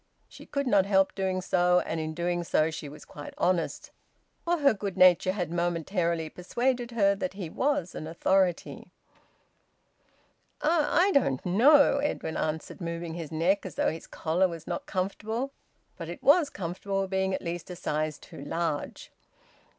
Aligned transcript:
She 0.27 0.47
could 0.47 0.65
not 0.65 0.87
help 0.87 1.13
doing 1.13 1.41
so, 1.41 1.81
and 1.81 1.99
in 1.99 2.15
doing 2.15 2.43
so 2.43 2.71
she 2.71 2.89
was 2.89 3.05
quite 3.05 3.35
honest, 3.37 3.91
for 4.43 4.57
her 4.57 4.73
good 4.73 4.97
nature 4.97 5.31
had 5.33 5.51
momentarily 5.51 6.27
persuaded 6.27 6.89
her 6.89 7.13
that 7.13 7.33
he 7.33 7.51
was 7.51 7.93
an 7.93 8.07
authority. 8.07 8.89
"I 10.59 11.09
I 11.09 11.11
don't 11.11 11.45
know," 11.45 11.97
Edwin 11.99 12.35
answered, 12.35 12.81
moving 12.81 13.13
his 13.13 13.31
neck 13.31 13.63
as 13.63 13.75
though 13.75 13.91
his 13.91 14.07
collar 14.07 14.47
was 14.47 14.65
not 14.65 14.87
comfortable; 14.87 15.51
but 15.97 16.09
it 16.09 16.23
was 16.23 16.49
comfortable, 16.49 17.07
being 17.07 17.35
at 17.35 17.43
least 17.43 17.69
a 17.69 17.75
size 17.75 18.17
too 18.17 18.41
large. 18.43 19.11